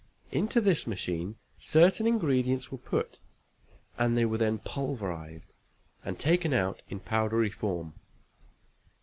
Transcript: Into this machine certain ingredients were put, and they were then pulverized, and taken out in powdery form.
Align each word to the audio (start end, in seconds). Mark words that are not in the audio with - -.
Into 0.31 0.59
this 0.59 0.87
machine 0.87 1.35
certain 1.59 2.07
ingredients 2.07 2.71
were 2.71 2.79
put, 2.79 3.19
and 3.99 4.17
they 4.17 4.25
were 4.25 4.39
then 4.39 4.57
pulverized, 4.57 5.53
and 6.03 6.19
taken 6.19 6.53
out 6.53 6.81
in 6.89 6.99
powdery 6.99 7.51
form. 7.51 7.93